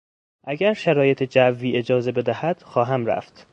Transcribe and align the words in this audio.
اگر 0.43 0.73
شرایط 0.73 1.23
جوی 1.23 1.75
اجازه 1.77 2.11
بدهد 2.11 2.61
خواهم 2.63 3.05
رفت. 3.05 3.47